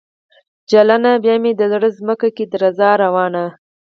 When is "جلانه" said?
0.69-1.11